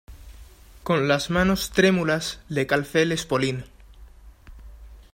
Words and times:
con 0.83 1.07
las 1.07 1.29
manos 1.29 1.69
trémulas 1.69 2.39
le 2.49 2.65
calcé 2.65 3.03
el 3.03 3.11
espolín. 3.11 3.65